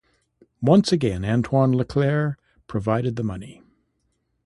[0.63, 2.35] Once again Antoine LeClaire
[2.67, 3.61] provided the money.